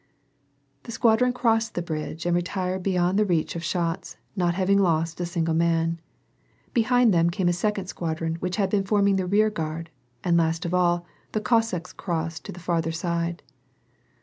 [0.81, 3.15] The squadron crossed the bridge and retired bej
[3.53, 6.01] the shots, not having lost a single man.
[6.73, 9.85] Behind th second squadron which had been forming the reargu'
[10.25, 13.43] last of all, the Cossacks crossed to the farther side.